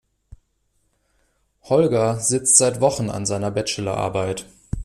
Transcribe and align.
Holger 1.61 2.19
sitzt 2.19 2.57
seit 2.57 2.81
Wochen 2.81 3.11
an 3.11 3.27
seiner 3.27 3.51
Bachelorarbeit. 3.51 4.47